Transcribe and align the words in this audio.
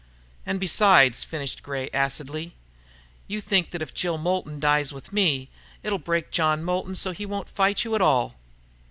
"And 0.47 0.59
besides," 0.59 1.23
finished 1.23 1.61
Gray 1.61 1.87
acidly, 1.93 2.55
"you 3.27 3.39
think 3.39 3.69
that 3.69 3.83
if 3.83 3.93
Jill 3.93 4.17
Moulton 4.17 4.59
dies 4.59 4.91
with 4.91 5.13
me, 5.13 5.47
it'll 5.83 5.99
break 5.99 6.31
John 6.31 6.63
Moulton 6.63 6.95
so 6.95 7.11
he 7.11 7.27
won't 7.27 7.47
fight 7.47 7.83
you 7.83 7.93
at 7.93 8.01
all." 8.01 8.33